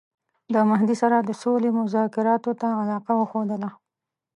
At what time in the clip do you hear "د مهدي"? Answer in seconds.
0.53-0.95